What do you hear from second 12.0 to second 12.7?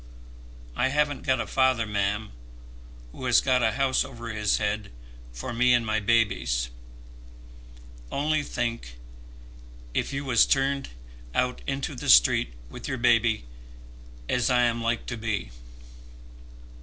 street